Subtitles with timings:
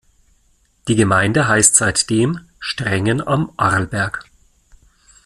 [0.87, 4.25] Die Gemeinde heißt seitdem "Strengen am Arlberg".